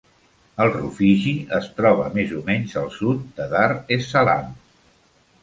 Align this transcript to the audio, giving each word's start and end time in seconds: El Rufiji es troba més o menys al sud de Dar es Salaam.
El 0.63 0.69
Rufiji 0.77 1.33
es 1.57 1.67
troba 1.81 2.07
més 2.15 2.33
o 2.41 2.41
menys 2.49 2.75
al 2.85 2.89
sud 2.97 3.21
de 3.37 3.49
Dar 3.53 3.69
es 3.99 4.11
Salaam. 4.17 4.51